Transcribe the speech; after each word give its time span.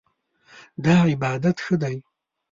دا 0.83 0.95
عبارت 1.11 1.57
ښه 1.65 1.75
دی 1.81 1.97